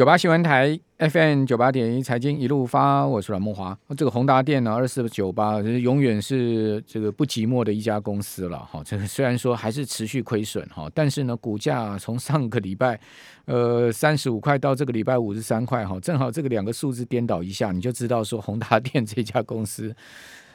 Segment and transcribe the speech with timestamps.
[0.00, 3.78] 九八新闻台 FM 九八点一财经一路发，我是阮梦华。
[3.94, 8.82] 这个宏达电呢，二四九八，永远是这个不寂寞的一家公司了哈。
[8.82, 12.98] 这个 虽然说还是持续亏损哈，但是呢，股价从上个礼拜
[13.44, 19.94] 呃三十五块到这个礼拜五十三块哈，正好这个两个数字颠倒一下，你就知道说宏达电这家公司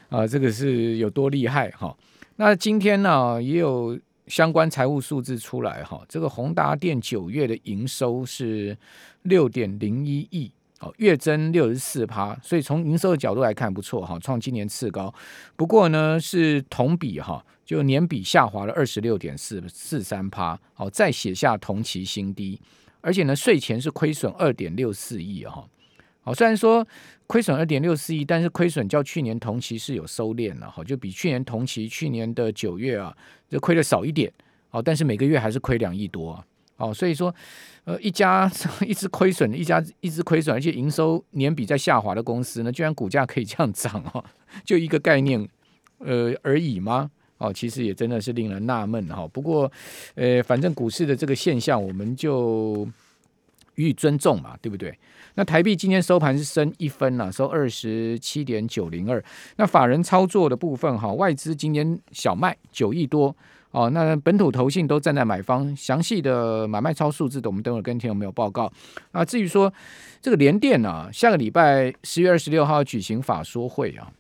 [0.09, 1.96] 啊、这个是有多厉害哈。
[2.38, 3.96] 那今天呢，也有。
[4.28, 8.78] 相关财务数字出来哈，这个宏达电九月的营收是
[9.23, 15.14] 六点零一亿，哦，月增六十四趴，所以从营收的角度来看不错哈，创今年次高。
[15.55, 22.59] 不过呢，是同比哈，就年比下滑了二十六点四四三趴，好，再写下同期新低，
[23.02, 25.67] 而且呢，税前是亏损二点六四亿哈。
[26.26, 26.86] 好，虽然说
[27.28, 33.16] 亏损二点六四亿，但是亏损较去年同期是有收敛了，哈，就比去年同期去年的九月啊，
[33.48, 34.34] 就亏的少一点，
[34.70, 36.44] 好，但是每个月还是亏两亿多，
[36.78, 37.34] 哦，所以说，
[37.84, 38.52] 呃，一家
[38.82, 44.26] 一直亏损一家一直亏损，而且营收年比在下滑的公司呢，居然股价可以这样涨哦，
[44.66, 45.48] 就一个概念，
[46.00, 47.12] 呃而已吗？
[47.38, 49.28] 哦，其实也真的是令人纳闷哈。
[49.28, 49.72] 不过，
[50.16, 52.88] 呃，反正股市的这个现象，我们就
[53.76, 54.98] 予以尊重嘛，对不对？
[55.36, 59.23] 那台币今天收盘是升一分了，收二十七点九零二。
[59.58, 63.36] 那法人操作的部分哈，外资今天小卖九亿多
[63.72, 63.90] 哦。
[63.90, 68.72] 那本土投信都站在买方，详细的买卖超数字的，我们等会跟听有没有报告
[69.12, 69.26] 啊。
[69.26, 69.73] 至于说
[70.22, 74.12] 这个联电啊，下个礼拜十月二十六号举行法说会啊，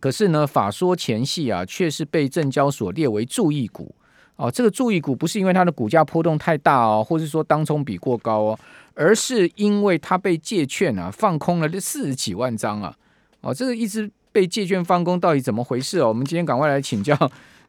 [0.00, 3.92] 可是呢，法说前夕啊，却是被证交所列为注意股
[4.38, 4.50] 哦。
[4.50, 8.58] 这个注意股不是因为它的股价波动太大哦，或是说当冲比过高哦。
[9.00, 12.92] 而是因为它被借券啊放空了这四十几万张啊，
[13.42, 16.08] 哦，这个一直被借券放空到底怎么回事哦？
[16.08, 17.16] 我们今天赶快来请教，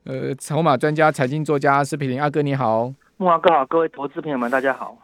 [0.05, 4.97] 呃，筹码专家、财经作家施培林阿哥你好，木华哥好，各位投资朋友们大家好。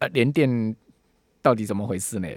[0.00, 0.76] 呃，联电
[1.40, 2.28] 到底怎么回事呢？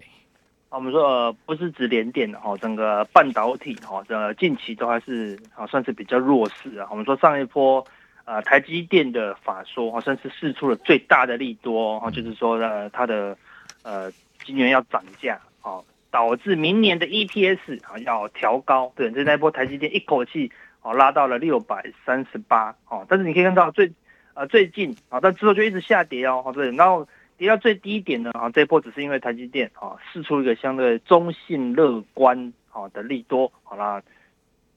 [0.70, 6.88] 我们说呃，不是指联电哈，整个半导体哈，这近期都还是啊算是比较弱势啊。
[6.90, 7.86] 我们说上一波。
[8.26, 13.38] 呃，台积电的法说好像是试出了最大的利多，哈，就是说呢，它的
[13.84, 14.12] 呃
[14.44, 23.92] 今年要涨价，哦，导致明年的 EPS 啊要调高，对，这那波台积电一口气哦拉到了六百三十八，哦，但是你可以看到最
[24.34, 27.08] 呃最近啊，但之后就一直下跌哦，对，然后
[27.38, 34.02] 跌到最低点呢，啊，这一波只是因为台积电啊试出一个相对中性乐观好的利多，好啦，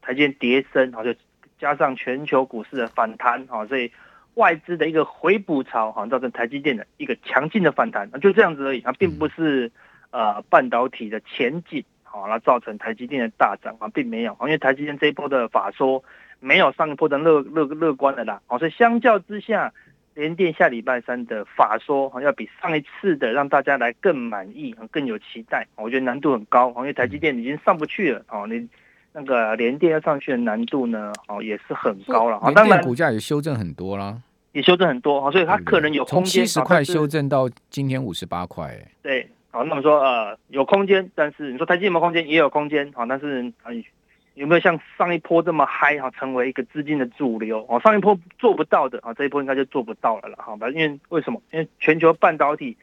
[0.03, 1.15] 台积电跌深，好就。
[1.59, 3.91] 加上全球股市的反弹，哈，所以
[4.35, 9.71] 外资的一个回补潮，哈，造成台积电的一个强劲的反弹，就这样子而已，它并不是
[10.11, 16.05] 呃半导体的前景，好，那造成台积电的大涨啊，并没有，因为台积电这一波的法说
[16.39, 19.73] 没有上一波的乐乐乐观的啦，好，所以相较之下，
[20.15, 28.69] 联电下礼拜三的法说，好，要比上一次的让大家来更满意，更有期待，我觉得难度很高，因为台积电已经上不去了，哦，你。
[29.19, 32.41] 那个联电要上去的难度呢，哦，也是很高了。
[32.55, 34.17] 当然，股价也修正很多啦，
[34.53, 36.25] 也修正很多，所以它可能有空间。
[36.25, 38.79] 从七十块修正到今天五十八块。
[39.03, 42.29] 对，好，那么说呃有空间，但是你说台积电有没有空间？
[42.29, 43.53] 也有空间，好，但是
[44.35, 47.67] 有没有像上一波这么嗨哈，成为一个资金的主流？
[47.69, 50.55] 哦，上一波做不到的啊，这一波应该就做不到了了，哈。
[50.57, 50.81] 反正？
[50.81, 51.43] 因为为什么？
[51.51, 52.77] 因为全球半导体。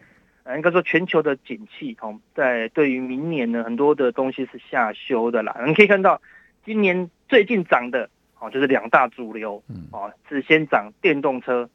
[0.53, 5.56] 应该说全球的景气哦，在对于明年呢，很多的东西是下修的啦。
[5.66, 6.22] 你可以看到，
[6.63, 8.07] 今年最近涨的
[8.39, 11.67] 哦，就是两大主流，哦，是先涨电动车，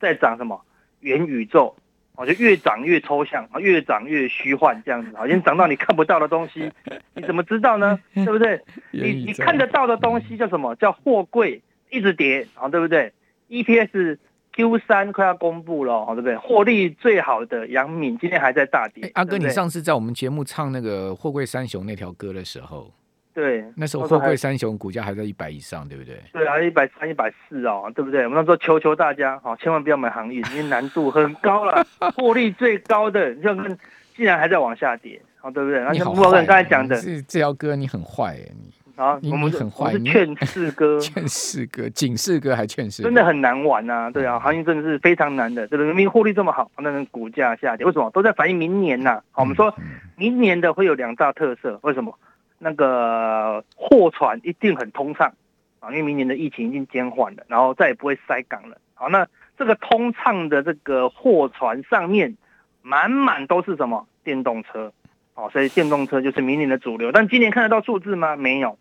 [0.00, 0.64] 再涨什么
[1.00, 1.76] 元宇宙，
[2.14, 6.72] 哦，就越涨越抽象，越涨越虚幻这样子，好像涨到你看不到的东西，
[7.12, 8.00] 你怎么知道呢？
[8.14, 8.58] 对不对？
[8.92, 10.74] 你你看得到的东西叫什么？
[10.76, 11.60] 叫货柜
[11.90, 13.12] 一直跌啊，对不对
[13.50, 14.16] ？EPS。
[14.56, 16.36] Q 三快要公布了，好对不对？
[16.38, 19.10] 获利最好的杨敏今天还在大跌。
[19.14, 22.90] 阿哥，你上次在我们节目唱那个货柜三雄那条歌的时候，
[23.34, 26.18] 对，那时候货柜三雄股价还在一百以上，对不对？
[26.32, 28.24] 对啊，一百三、一百四哦，对不对？
[28.24, 31.86] 我们那时候求求大家，好，千万不要买航运，因为难度很高了。
[32.16, 33.78] 获利最高的，你看，
[34.16, 35.86] 竟然还在往下跌，好，对不对？
[35.92, 38.72] 你好坏，刚才讲的，这这条歌你很坏哎，你。
[38.96, 44.10] 啊，我们很坏， 是劝世哥，劝世哥，警示哥还劝世，真的很难玩、啊。
[44.10, 45.66] 对啊，行情真的是非常难的。
[45.68, 48.10] 这个人民获利这么好，那股价下跌，为什么？
[48.10, 49.22] 都在反映明年呐、啊。
[49.32, 49.74] 好，我们说
[50.16, 52.18] 明年的会有两大特色，为什么？
[52.58, 55.30] 那个货船一定很通畅
[55.78, 58.78] 啊，因为明年的疫情已经减缓了，然后再也不会塞港了。
[58.94, 59.26] 好，那
[59.58, 62.34] 这个通畅的这个货船上面
[62.80, 64.06] 满满都是什么？
[64.24, 64.90] 电动车。
[65.34, 67.12] 好，所以电动车就是明年的主流。
[67.12, 68.36] 但今年看得到数字吗？
[68.36, 68.78] 没有。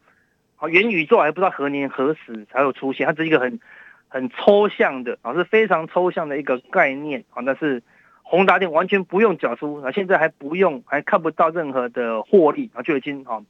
[0.56, 3.60] 好，元宇宙还不知道何年何时才有出现，它是一个很
[4.08, 7.44] 很抽象的啊，是非常抽象的一个概念啊。
[7.46, 7.84] 但是
[8.24, 13.42] 宏达电完全不用缴出，啊，现在还不用，还看不到任何的获利，啊，就已经啊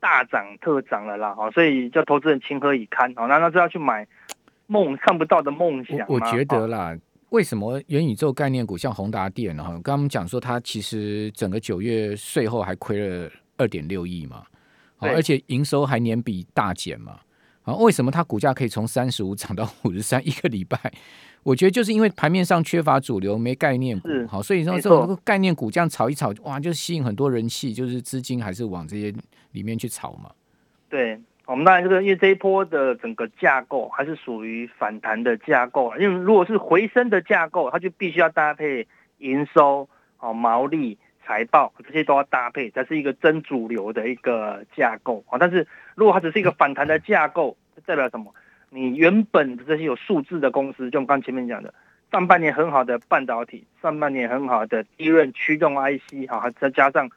[0.00, 3.12] 大涨特涨了啦，哈，所以叫投资人情何以堪？
[3.16, 4.06] 啊，难道是要去买
[4.66, 6.06] 梦看不到的梦想吗？
[6.08, 6.96] 我觉得啦，
[7.30, 14.42] 为什么元宇宙概念股像宏达电哈，刚刚我们讲说它其实整个九月税后还亏了二点六亿嘛，
[15.08, 17.20] 而且营收还年比大减嘛，
[17.62, 20.78] 啊，为什么它股价可以从三十五涨到五十三一个礼拜？
[21.42, 29.12] 我觉得就是因为盘面上缺乏主流，没概念股，好，所以说这种概念股这样炒一炒，哇，就吸引很多人气，就是资金还是往这些
[29.50, 30.30] 里面去炒嘛。
[30.88, 38.86] 对，我们当然这个因为这一波的整个架构还是属于反弹的架构，因为如果是回升的架构，它就必须要搭配
[39.18, 39.88] 营收、
[40.20, 40.96] 哦毛利、
[41.32, 45.38] 财报这些都要搭配，才是一个真主流的一个架构啊。
[45.38, 47.56] 但是如果它只是一个反弹的架构，
[47.86, 48.34] 代表什么？
[48.68, 51.72] 你原本的这些有数字的公司，就我们刚前面讲的，
[52.10, 57.08] 上半年很好的半导体，上半年很好的低润驱动 IC，哈，再加上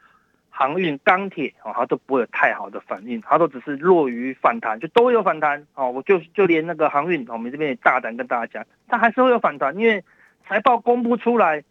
[0.48, 10.02] 航运、钢铁，啊，它都不会有太好的反应，它都只是弱于反弹，就都有反弹，啊，我就就连那个航运，我们这边也大胆跟大家讲，它还是会有反弹，因为
[10.48, 11.62] 财报公布出来，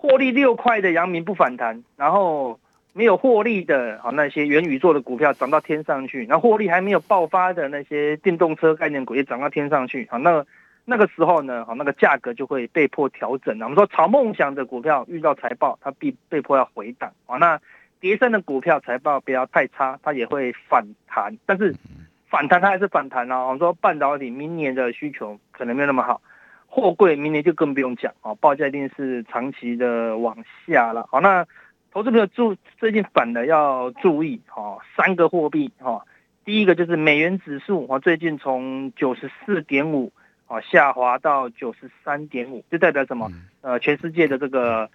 [0.00, 2.58] 获利六块的阳明不反弹，然后。
[2.92, 10.44] 没有获利的啊，那些元宇宙的股票涨到天上去，然后获利还没有爆发的那些电动车概念股也涨到天上去啊，那
[10.84, 13.66] 那个时候呢，好，那个价格就会被迫调整了。
[13.66, 17.38] 我们说炒梦想的股票遇到财报，它必被迫要回档啊。
[17.38, 17.60] 那
[18.00, 21.72] 跌升的股票财报不要太差，它也会反弹，但是
[22.28, 23.44] 反弹它还是反弹啊。
[23.44, 26.20] 我们说半导体明年的需求可能没有那么好，
[26.70, 31.06] 货柜明年就更不用讲啊，报价一定是长期的往下了。
[31.10, 31.44] 好，那。
[31.92, 36.06] 投资朋友注最近反的要注意哈，三个货币哈，
[36.44, 40.12] 第一个就是美元指数啊，最近从九十四点五
[40.46, 43.28] 啊下滑到九十三点五，就代表什么？
[43.60, 44.88] 呃，全世界的这个。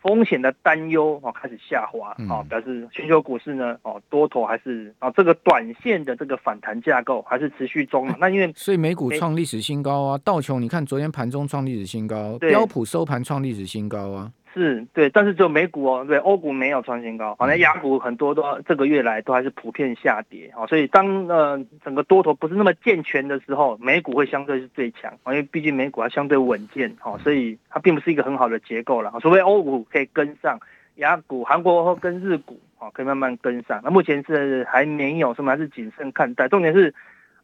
[0.00, 8.08] 风险的担忧哦开始下滑啊，表示全球股市呢哦多头还是啊这个短线的这个反弹架构还是持续中。
[8.18, 14.32] 那因为所以美股创历史新高啊，道琼你看昨天盘中创历史新高，标普收盘创历史新高啊。
[14.58, 30.58] 是对，但是只有美股哦，对，欧股没有创新高，好，像亚股很多都这个月来都还是普遍下跌，哦，所以当呃整个多头不是那么健全的时候，美股会相对是最强，因为毕竟美股还相对稳健，哦，所以它并不是一个很好的结构了，除非欧股可以跟上，
[30.96, 36.92] 亚股、韩国或跟日股，哦，可以慢慢跟上，那目前是还没有，什么还是谨慎看待，重点是，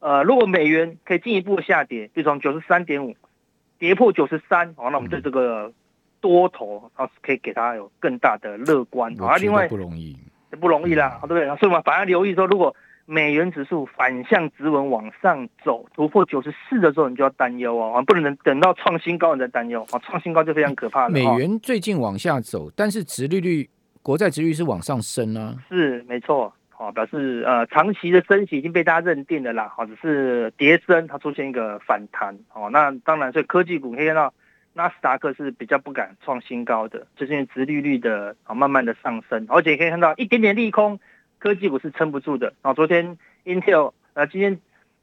[0.01, 3.15] 呃，如果美元可以进一步下跌，就从九十三点五
[3.79, 5.73] 跌破九十三，哦，那我们对这个。
[6.25, 9.37] 多头啊，可以给他有更大的乐观啊。
[9.37, 10.17] 另外不容易，
[10.59, 11.45] 不容易啦，对不对？
[11.59, 12.75] 所以我们反而留意说，如果
[13.05, 21.11] 美元指数反向直稳往上走，突破九十四的时候，你就要担忧哦，不能等等到创新高你再担忧啊，创新高就非常可怕了。
[21.11, 23.69] 美元最近往下走，但是殖利率、
[24.01, 25.55] 国债殖利率是往上升啊。
[25.69, 34.33] 是没错，好，表示呃长期的升息已经被大家认定了啦，好，只是跌升它出现一个反弹，哦，那当然，所以科技股可以看到。
[34.77, 40.99] 纳斯达克是比较不敢创新高的，就是因为殖利率的啊慢慢的上升，而且可以看到一点点利空，
[41.39, 42.53] 科技股是撑不住的。
[42.61, 44.59] 啊，昨天 Intel 啊，今天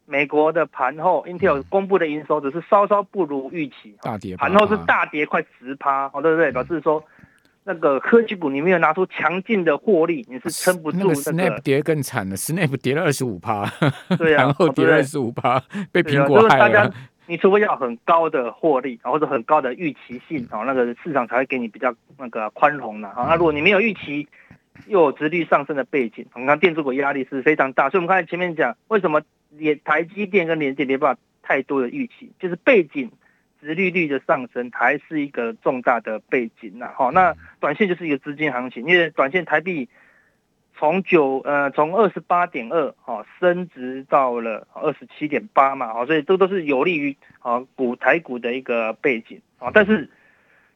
[0.06, 6.52] 美国的盘后 Intel 公布的营收只是稍稍不如预期，大跌，盘后是大跌快十趴，哦对不对？
[6.52, 7.02] 表示说
[7.64, 11.04] 那个科技股你没有拿出强劲的获利，你是撑不住的。
[11.06, 13.66] 那个 Snap 跌更惨了，Snap 跌了二十五趴，
[14.18, 16.94] 对啊，盘后跌了二十五趴，被苹果害了。
[17.32, 24.28] 你除非要很高的获利，或者很高的预期性，哦，那个市场才会给你比较那个宽容的，啊，那如果你没有预期，
[24.88, 29.22] 又有殖率上升的背景，我们看电子股压力是非常大，所以我们刚才前面讲，为什么
[29.52, 33.10] 连台积电跟联电没办法太多的预期，就是背景
[33.62, 39.88] 殖利率的上升还是一个重大的背景呐，好，那短线就是一个资金行情，因为短线台币。
[40.82, 49.70] 从九呃从二十八点二哈升值到了二十七点八嘛，好，所以这都是有利于啊股台股的一个背景啊。
[49.72, 50.10] 但是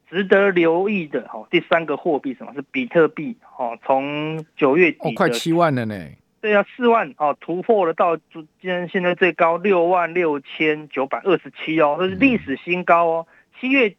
[0.07, 3.75] 值得留意的哈，第三个货币什么是比特币哈？
[3.83, 5.95] 从九月底、哦、快七万了呢。
[6.39, 13.27] 对啊，四万哦，突破了到今天现在最高六万六千九百二十七哦，这是历史新高哦。
[13.59, 13.95] 七月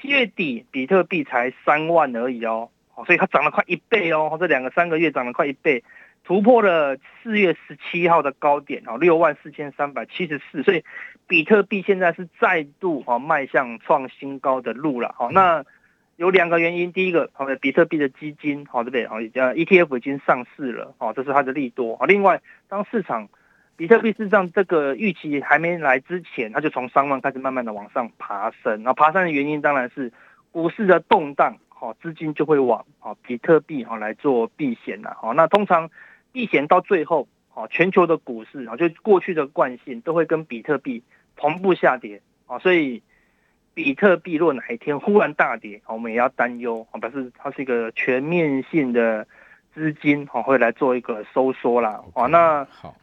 [0.00, 2.70] 七月底比特币才三万而已哦。
[2.96, 5.82] 哦，所以它涨了快一倍哦，这两个三个月涨了快一倍，
[6.22, 10.84] 突破了四月十七号的高点哦，六万四千三百七十四，所以
[11.26, 15.14] 比特币现在是再度啊迈向创新高的路了。
[15.18, 15.64] 好，那
[16.16, 19.06] 有两个原因，第一个，好，比特币的基金，好，对不对？
[19.08, 21.98] 好，ETF 已经上市了，哦，这是它的利多。
[22.06, 23.28] 另外，当市场
[23.76, 30.12] 比特币市场这个预期还没来之前，它就从三万开始慢慢的往上爬升，然后爬升的原因当然是。
[30.52, 35.90] 股市的动荡，好，资金就会往哦比特币哈来做避险呐，好，那通常
[36.32, 41.02] 避险到最后，哦，全球的股市啊，就过去的惯性都会跟比特币
[41.36, 43.02] 同步下跌，啊，所以
[43.74, 49.26] 比特币若哪一天忽然大跌，我们也要担忧，啊，表示它是一个全面性的
[49.74, 52.96] 资金，哈，会来做一个收缩啦，啊，那好。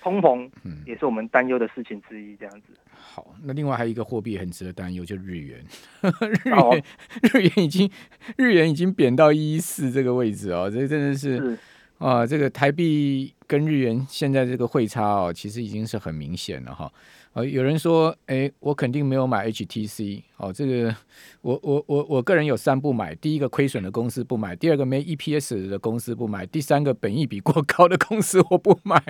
[0.00, 2.36] 通膨，嗯，也是我们担忧的事情之一。
[2.36, 5.64] 这样子，好，那另外还有一个货币很值得担忧，就是日元。
[6.02, 6.84] 日元，
[7.32, 7.90] 日元已经
[8.36, 11.58] 日元已经贬到一一四这个位置哦，这真的是，是
[11.98, 16.90] 啊，这个台币跟日元现在这个汇差哦，其实已经是很明显了哈。
[17.32, 20.52] 呃，有人说，哎，我肯定没有买 HTC 哦。
[20.52, 20.96] 这个，
[21.42, 29.00] 我我我我个人有三不买：第一个亏损的公司不买；第二个没 EPS 的公司不买；第三个本益比过高的公司我不买。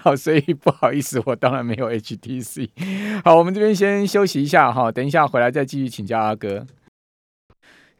[0.00, 2.70] 好，所以不好意思，我当然没有 HTC。
[3.22, 6.66] 好，我们这边先休息一下哈，等一下回来再继续请教阿哥。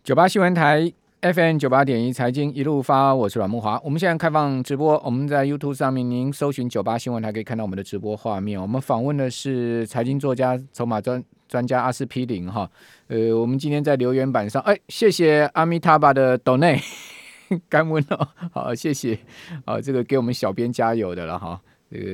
[0.03, 0.91] 九八新闻台。
[1.23, 3.81] FM 九八点一财经一路发，我是阮慕华。
[3.83, 8.61] 我们现在开放直播，我们在 YouTube 上面，您搜寻九八新闻台可以看到我们的直播画面。
[8.61, 12.71] 我们访问的是财经作家、筹码专专家阿司匹林哈。
[13.09, 16.85] 呃，我们今天在留言板上，哎，谢谢阿米塔巴的 Donate，
[17.71, 19.19] 感恩哦，好，谢谢，
[19.65, 21.61] 啊，这个给我们小编加油的了哈。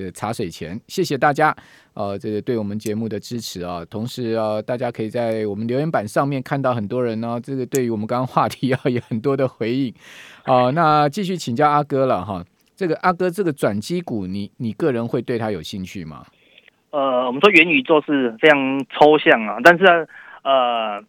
[0.04, 1.54] 呃茶水钱，谢谢大家，
[1.94, 3.84] 呃，这个对我们节目的支持啊。
[3.90, 9.94] 同时啊，大家可以在我们留言板上面看到很多人呢、这个对于我们刚刚话题 啊，有很多的回应。
[10.44, 12.44] 啊、那继续请教阿哥了哈。
[12.74, 16.24] 这个阿哥，这个转机股，你你个人会对他有兴趣吗？
[16.90, 19.84] 呃，我们说元宇宙是非常抽象啊，但是
[20.42, 21.00] 呃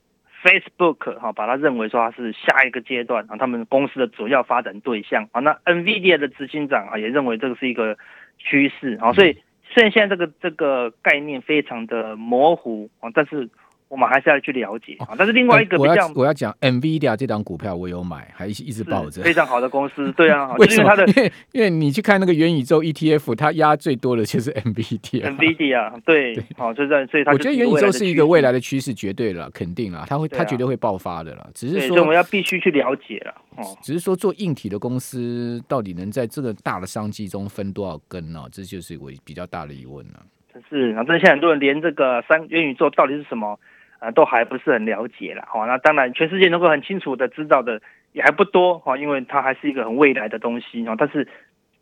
[0.44, 5.40] ，Facebook 哈、把它认为说它是下一个阶段啊，他们公司的主要发展对象啊。
[5.40, 7.98] 那 NVIDIA 的执行长啊，也认为这个是一个。
[8.44, 9.38] 趋势啊，所以
[9.72, 13.50] 虽然现在这个这个概念非常的模糊啊，但是。
[13.88, 20.96] 我们还是要去了解啊，但是另外一个比较，我要我要讲 NVIDIA 这档股票我有买，还一直抱着，非常好的公司，对啊，为什么？
[20.96, 38.46] 因为它的，因为你去看那个元宇宙 ETF，它压最多的就是 NVIDIA，NVIDIA 对，好，就在所以它，我觉得元宇宙是一个未来的趋势，绝对了，肯定了，它会，它绝对会爆发的了，只是说我们要必须去了解了，哦，只是说做硬体的公司到底能在这个大的商机中分多少根呢？
[38.52, 40.26] 这就是我比较大的疑问了。
[40.70, 43.60] 是啊，但现在很多人连这个三元宇宙到底是什么？
[44.04, 47.82] 啊，都还不是很了解了，好，那当然，全世界能够很清楚的知道的
[48.12, 51.26] 也还不多，哈，因为它还是一个很未来的东西，啊，但是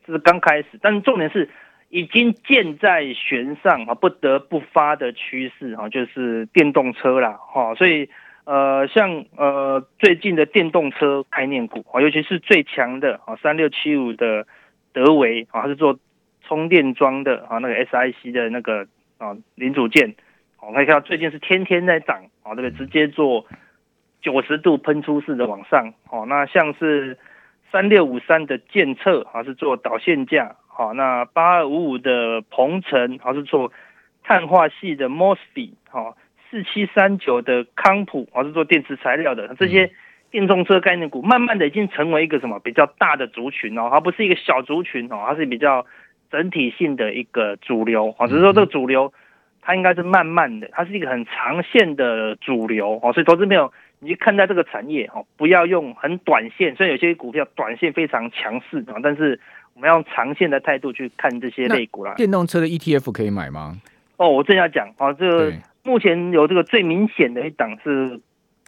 [0.06, 1.50] 这是刚开始，但是重点是
[1.90, 8.08] 已经箭在弦上，啊，不得不发的趋势，哈，就是电动车了，哈，所以，
[8.46, 14.46] 呃，像呃最近的电动车概念股，啊，尤其是最强的，啊，三六七五的
[14.94, 15.98] 德维，啊，它是做
[16.44, 18.86] 充电桩的，啊，那个 SIC 的那个
[19.18, 20.14] 啊零组件。
[20.66, 23.46] 我可以看到最近是天天在涨，哦，这个直接做
[24.22, 27.18] 九十度喷出式的往上，哦，那像是
[27.72, 33.74] 三六五三的建策，啊是做导线架，好，那八二五五的鹏程，啊是做
[34.24, 36.16] 碳化系的 MOSFET，好，
[36.50, 39.92] 四七三九的康普，啊是做电池材料的，这些
[40.30, 45.88] 电动车概念股，慢慢的已经成为一个什么比较大的族群哦，它不是一个小族群哦，它是比较
[46.30, 49.12] 整体性的一个主流，啊，只是说这个主流。
[49.62, 59.40] 它应该是慢慢的，它是一个很长线的主流哦，所以投资朋友，你去看待这个产业哦，不要用很短线，虽然有些股票短线非常强势啊，但是
[59.76, 62.16] 我们要用长线的态度去看这些类股啦。
[62.16, 63.78] 电动车的 ETF 可以买吗？
[64.18, 65.54] 哦，我正要讲哦，这个
[65.84, 68.20] 目前有这个最明显的一档是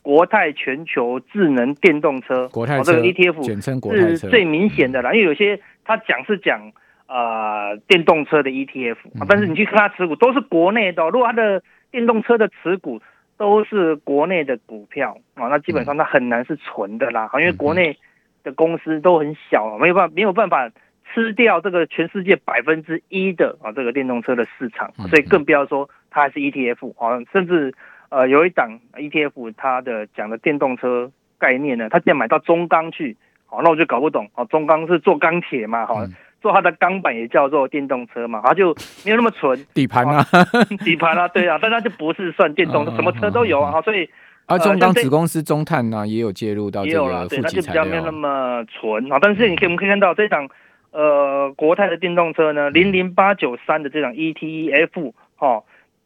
[0.04, 6.72] 国泰全球智能电动车，国泰这个 ETF 简称国泰是最明显的啦，因为有些他讲是讲。
[7.06, 8.96] 呃，电动车的 ETF，
[9.28, 11.10] 但是你去看它持股都是国内的，哦。
[11.12, 13.02] 如果它的电动车的持股
[13.38, 17.30] 都是国内的股票啊，那基本上它很难是纯的啦。
[17.34, 17.98] 因为国内
[18.44, 20.72] 的公司都很小，没有办法没有办法
[21.14, 27.22] 吃掉这个全世界百分之一的啊这个电动车的市场，所以更不要说它还是 ETF 啊。
[27.32, 27.76] 甚至
[28.10, 34.46] 呃有一档 ETF，它的讲的电动车概念呢，它竟然买到中钢去，好，那我就搞不懂啊。
[34.46, 35.98] 中钢是做钢铁嘛，好。
[36.44, 40.22] 做它的钢板也叫做电动车嘛，它就没有那么纯 底盘啊，
[40.84, 44.08] 底盘啊，对啊， 但它就不是算电动车，什么车都有啊，所以
[44.46, 49.18] 啊，中钢子公司中碳呢也有介入到这个负极材料，对，那就比较没有那么纯啊。
[49.22, 50.50] 但是你可以我们可以看到这档
[50.92, 55.64] 呃国泰的电动车呢，零零八九三的这档 ETF 哦，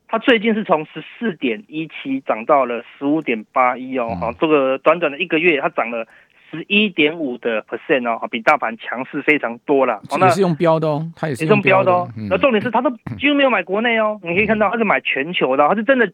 [0.08, 6.06] 它最近是从十四点一七涨到了十五点八一哦，好，这个短短的一个月它涨了。
[6.49, 10.01] 十一点五的 percent 哦，比大盘强势非常多了。
[10.19, 12.07] 也是用标的哦，它也是用标的哦。
[12.29, 14.19] 那重点是，它都几乎没有买国内哦。
[14.23, 16.11] 你可以看到，它是买全球的，它是真的，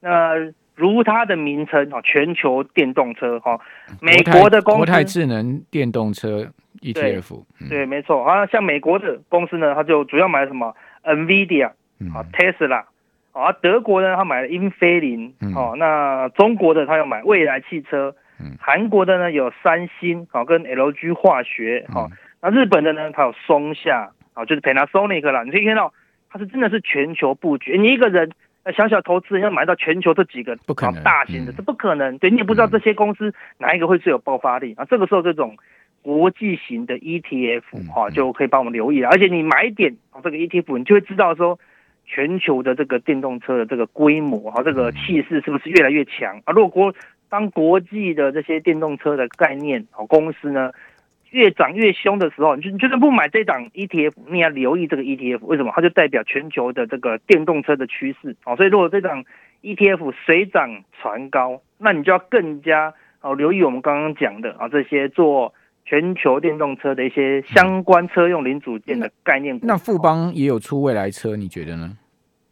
[0.00, 3.58] 呃，如它的名称哈，全球电动车哈，
[4.00, 6.46] 美国的公司国泰智能电动车
[6.80, 11.66] ETF，对，对，没错啊，像美国的公司呢，它就主要买什么 NVIDIA
[12.14, 12.84] 啊，Tesla
[13.32, 18.14] 啊，德国呢，他买了英飞凌，哦，那中国的他要买未来汽车，
[18.60, 22.08] 韩国的呢有三星，好，跟 LG 化学，好，
[22.40, 25.92] 那日本的呢，它有松下，啊，就是 Panasonic 啦，你可以看到，
[26.30, 28.30] 它是真的是全球布局，你一个人。
[28.76, 32.18] 小小投资人要买到全球这几个不可能大型的，这不可能。
[32.18, 34.84] 对，你也不知道这些公司哪一个会最有爆发力啊。
[34.84, 35.56] 这个时候，这种
[36.02, 39.08] 国际型的 ETF 哈，就可以帮我们留意了。
[39.08, 41.58] 而且你买一点这个 ETF，你就会知道说，
[42.04, 46.52] 全球的这个电动车的这个规模哈，这个气势是不是越来越强啊？
[46.52, 46.94] 如果国
[47.28, 50.72] 当国际的这些电动车的概念哦公司呢，
[51.30, 55.72] 越涨越凶的时候，你就你就算不买这档 ETF，你要留意这个 ETF，为什么？
[55.74, 58.34] 它就代表全球的这个电动车的趋势。
[58.44, 59.24] 哦，所以如果这档
[59.62, 65.52] ETF 水涨船高，那你就要更加哦留意我们刚刚讲的啊这些做
[65.84, 69.66] 全球电动车的一些相关车用零组件的概念股。
[69.66, 71.96] 那富邦也有出未来车，你觉得呢？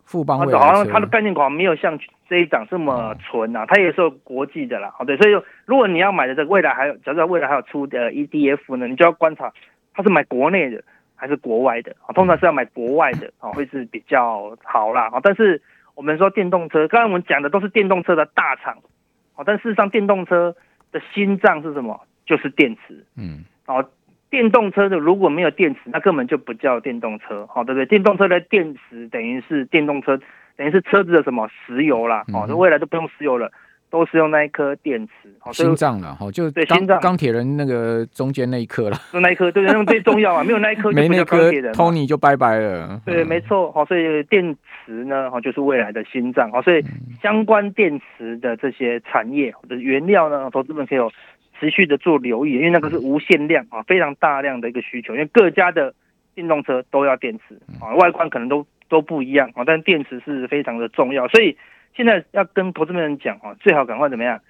[0.04, 4.92] 富邦未来好像它的概念股没有像这一档这么纯啊，它也是有国际的啦。
[4.96, 9.52] 好，对，所以如果你要买的这个未来还有，假设未来还有出的 ETF 呢，你就要观察
[9.94, 10.82] 它是买国内的
[11.14, 12.12] 还是国外的啊。
[12.12, 15.08] 通常是要买国外的啊， 会是比较好啦。
[15.12, 15.60] 啊，但是
[15.94, 18.78] 我们说电动车，刚才我们讲的都是电动车的大厂，
[19.34, 20.54] 啊，但事实上电动车
[20.92, 22.00] 的心脏是什么？
[22.24, 23.04] 就是电池。
[23.16, 23.82] 嗯，好。
[24.28, 27.86] 电动车的如果没有电池，那根本就不叫电动车，好，对不对？
[27.86, 30.18] 电动车的电池等于是电动车，
[30.56, 33.50] 等于是车子的什么石油啦，哦、嗯，未来都不用石油了，
[33.90, 35.12] 都是用那一颗电池，
[35.52, 37.00] 心脏了，哈，就对，心脏。
[37.00, 46.84] 钢铁人那个中间那一颗了，就那一颗，对，那最重要啊，没有那一颗就不叫钢铁人，Tony 就拜拜了，对，没错，哦，所以电池呢，哦，就是未来的心脏，哦，所以
[47.22, 51.10] 相关电池的这些产业或者原料呢，投资们可以有。
[51.58, 55.14] 持续的做留意，因为那个是无限量啊，非常大量的一个需求。
[55.14, 55.94] 因为各家的
[56.34, 61.26] 电动车都要电池啊，外观可能都都不一样啊，但电池是非常的重要。
[61.28, 61.56] 所以
[61.94, 64.40] 现在要跟投资人讲哦，最好赶快怎么样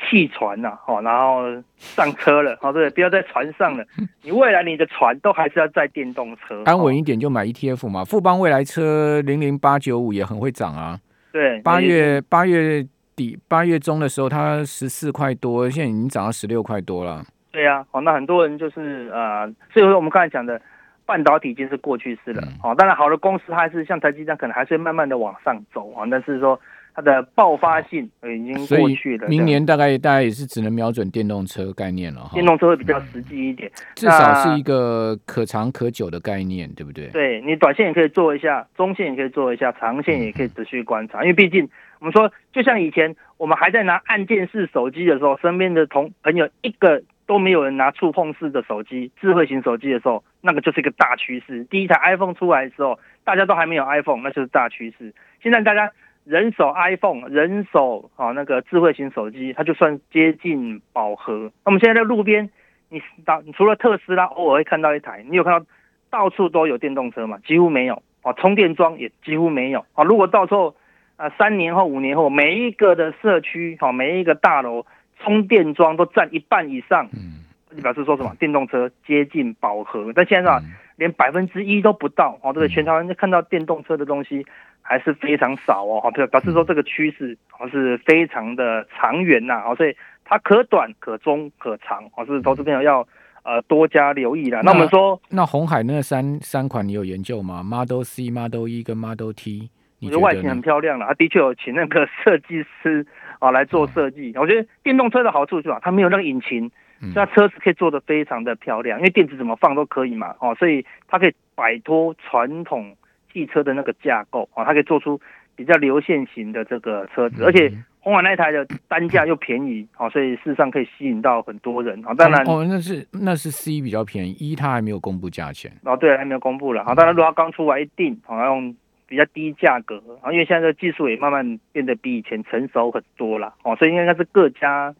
[0.00, 1.42] 弃船呐，哈，然后
[1.76, 3.84] 上车了，好，对，不要在船上了。
[4.22, 8.04] 你未来你的船都还是要载电动车，安稳一点就买 ETF 嘛。
[8.04, 10.98] 富邦未来车零零八九五也很会涨啊，
[11.32, 12.86] 对，八月八月。
[13.14, 17.22] 底八月中的时候，它十四块多，现在已经涨到十六块多了。
[17.50, 20.58] 对呀、啊，好，那很多人就是呃，所以说我们刚才讲的
[21.06, 22.42] 半导体已经是过去式了。
[22.60, 26.06] 好、嗯，当然好的公司还是像台积电，可能还是慢慢的往上走啊。
[26.10, 26.58] 但是说
[26.94, 29.28] 它的爆发性已经过去了。
[29.28, 32.30] 明年大概大概也是只能瞄准电动车概念了。
[32.32, 37.08] 电动车会比较实际一点，至少是一个可长可久的概念，对不对？
[37.08, 41.68] 对，你短线也可以做一下，中线也可以做一下，长线也可以持续观察，嗯、因为毕竟。
[41.98, 51.64] 我们说，就像以前我们还在拿按键式手机的时候，身边的同朋友一个都没有人拿触碰式的手机、智慧型手机的时候，那个就是一个大趋势。
[51.64, 55.14] 第一台 iPhone 出来的时候，大家都还没有 iPhone，那就是大趋势。
[55.42, 55.90] 现在大家
[56.24, 61.50] 人手 iPhone，人手啊那个智慧型手机，它就算接近饱和。
[61.64, 62.50] 那么现在在路边，
[62.88, 65.66] 你到除了特斯拉偶尔会看到一台，你有看到
[66.10, 67.38] 到处都有电动车吗？
[67.46, 70.04] 几乎没有啊，充电桩也几乎没有啊。
[70.04, 70.74] 如果到时候
[71.16, 74.84] 啊，三年后、五年后，每一个的社区，好，每一个大楼
[75.22, 78.34] 充电桩都占一半以上，嗯，你表示说什么？
[78.38, 80.60] 电动车接近饱和，但现在啊，
[80.96, 84.44] 连百分之一都不到，哦，这个，全台湾看到电动车的东西
[84.80, 93.06] 还是非常少哦，好，表表示说这个趋势哦是非常的长远呐，哦，所以它可短可中可长，哦，是投资朋友要
[93.44, 94.60] 呃多加留意啦。
[94.62, 99.70] 那我们说，那红海那三三款你有研究吗？Model C、Model E 跟 Model T。
[99.98, 103.06] 你觉得外形很漂亮了，啊，的确有请那个设计师
[103.42, 104.32] 啊来做设计。
[104.36, 112.96] 我觉得电动车的好处是吧，它没有那个引擎，所以它车子可以做得非常的漂亮，因为电池怎么放都可以嘛，哦，所以它可以摆脱传统
[113.32, 115.20] 汽车的那个架构啊，它可以做出
[115.56, 122.14] 比较流线型的这个车子，而且红海那台的单价又便宜，哦，所以事实上可以吸引到很多人啊。
[122.14, 125.72] 当然，哦，那是那是 C 比较便宜，E 它还没有公布价钱。
[125.84, 126.84] 哦，对，还没有公布了。
[126.84, 128.76] 好，当然如果它刚出来一定好像用。
[129.12, 134.94] 比较低价格，啊，因为现在的技术也慢慢变得比以前成熟很多了，哦，所以应该是各家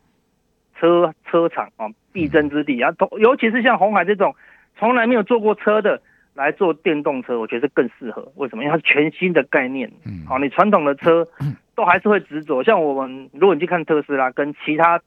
[0.78, 4.34] 车车厂啊必争之地啊，尤其是像红海这种
[4.76, 6.02] 从来没有坐过车的
[6.34, 8.30] 来做电动车，我觉得更适合。
[8.36, 8.62] 为什么？
[8.64, 11.26] 因为它是全新的概念，嗯好，你传统的车
[11.74, 12.62] 都还是会执着。
[12.62, 15.00] 像我们如果你去看特斯拉跟其他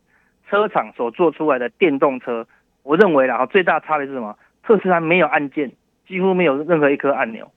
[0.49, 2.47] 车厂所做出来的电动车，
[2.81, 4.35] 我认为啦，最大差别是什么？
[4.63, 5.71] 特斯拉没有按键，
[6.07, 7.51] 几乎没有任何一颗按钮。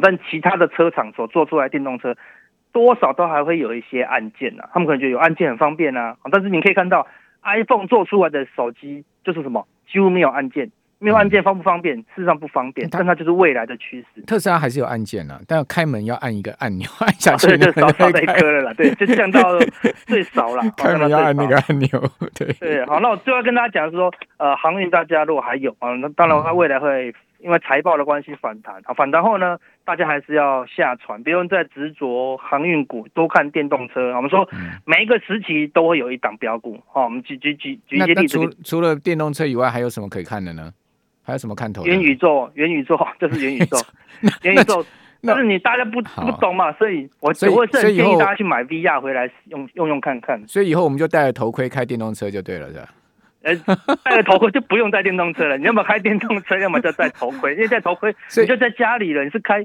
[0.00, 2.16] 但其他的车厂所做出来的电动车，
[2.72, 7.06] 多少都还会有一些按键啊，他们可能觉得有按键很方便啊，但是你可以看到
[7.42, 10.70] iPhone 做出来的手机就是什么，几乎没有按键。
[11.04, 11.96] 没有按键方不方便？
[11.96, 14.20] 事实上不方便，但它就是未来的趋势。
[14.22, 18.72] 特斯拉还是有按键啊，但要开门要按一个按钮，按下去 就少少一颗了啦。
[18.74, 19.40] 对，就降到
[20.06, 20.62] 最少了。
[20.76, 21.88] 开门要按那个按钮，
[22.38, 22.86] 对对。
[22.86, 34.14] 好，那我最后跟大家讲是说，呃，航运大家如果还有啊，那当然它未来会因为财报的关系反弹啊，反弹后呢，大家还是要下船，不用再执着航运股，多看电动车。
[34.14, 34.48] 我们说
[34.84, 36.80] 每一个时期都会有一档标股。
[36.86, 38.38] 好，我们举举举举一些例子。
[38.38, 40.72] 除除了电动车以外，还有什么可以看的呢？
[41.24, 41.84] 还有什么看头？
[41.86, 43.76] 元宇宙，元宇宙就是元宇宙，
[44.42, 44.84] 元宇宙。
[45.24, 50.40] 但是你大家不不懂嘛，所以我只会是建议大家去买 VR 回来用用用看看。
[50.48, 52.88] 所以以后我们就戴着头盔开电动车就对了，是吧？
[53.42, 53.54] 哎，
[54.04, 55.58] 戴了头盔就不用戴电动车了。
[55.58, 57.54] 你要么开电动车，要么就戴头盔。
[57.54, 59.64] 因为戴头盔，你就在家里了，你是开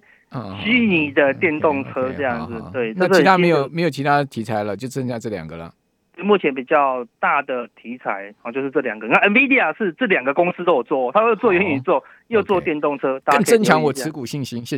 [0.63, 2.61] 虚拟的电动车这样子。
[2.73, 5.71] 对，那其他没有没有其他题材了，就剩下这两个了。
[6.19, 9.07] 目前比较大的题材啊，就是这两个。
[9.07, 14.65] 那 NVIDIA 是这两个公司都有做，它会做元宇宙，又做电动车，更增强我持股信心。
[14.65, 14.75] 谢谢。